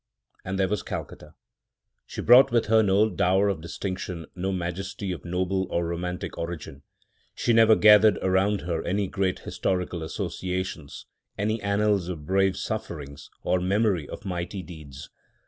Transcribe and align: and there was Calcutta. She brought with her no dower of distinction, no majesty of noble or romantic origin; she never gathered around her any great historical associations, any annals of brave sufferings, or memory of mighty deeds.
and 0.43 0.57
there 0.57 0.67
was 0.67 0.81
Calcutta. 0.81 1.35
She 2.07 2.21
brought 2.23 2.49
with 2.49 2.65
her 2.65 2.81
no 2.81 3.07
dower 3.07 3.49
of 3.49 3.61
distinction, 3.61 4.25
no 4.35 4.51
majesty 4.51 5.11
of 5.11 5.23
noble 5.23 5.67
or 5.69 5.85
romantic 5.85 6.39
origin; 6.39 6.81
she 7.35 7.53
never 7.53 7.75
gathered 7.75 8.17
around 8.23 8.61
her 8.61 8.83
any 8.83 9.07
great 9.07 9.37
historical 9.41 10.01
associations, 10.01 11.05
any 11.37 11.61
annals 11.61 12.09
of 12.09 12.25
brave 12.25 12.57
sufferings, 12.57 13.29
or 13.43 13.59
memory 13.59 14.09
of 14.09 14.25
mighty 14.25 14.63
deeds. 14.63 15.11